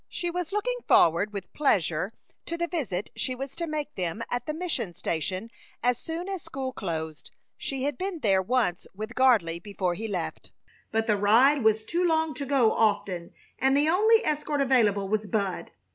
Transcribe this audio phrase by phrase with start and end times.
[0.09, 2.11] She was looking forward with pleasure
[2.47, 5.51] to the visit she was to make them at the mission station
[5.83, 7.29] as soon as school closed.
[7.55, 10.51] She had been there once with Gardley before he left,
[10.91, 15.27] but the ride was too long to go often, and the only escort available was
[15.27, 15.69] Bud.